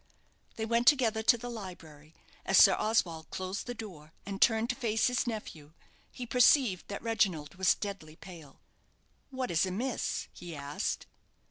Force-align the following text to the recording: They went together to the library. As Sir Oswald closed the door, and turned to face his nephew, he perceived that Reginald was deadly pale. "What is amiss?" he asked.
They 0.55 0.65
went 0.65 0.87
together 0.87 1.21
to 1.21 1.37
the 1.37 1.47
library. 1.47 2.15
As 2.43 2.57
Sir 2.57 2.73
Oswald 2.73 3.29
closed 3.29 3.67
the 3.67 3.75
door, 3.75 4.13
and 4.25 4.41
turned 4.41 4.71
to 4.71 4.75
face 4.75 5.05
his 5.05 5.27
nephew, 5.27 5.73
he 6.11 6.25
perceived 6.25 6.87
that 6.87 7.03
Reginald 7.03 7.53
was 7.53 7.75
deadly 7.75 8.15
pale. 8.15 8.61
"What 9.29 9.51
is 9.51 9.63
amiss?" 9.63 10.27
he 10.33 10.55
asked. 10.55 11.05